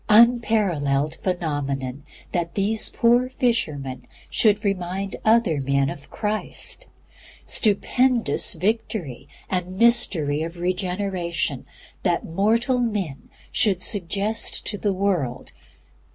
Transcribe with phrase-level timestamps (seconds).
[0.09, 2.01] Unparalleled phenomenon,
[2.31, 6.87] that these poor fishermen should remind other men of Christ!
[7.45, 11.67] Stupendous victory and mystery of REGENERATION
[12.01, 15.51] that mortal men should suggest God to the world!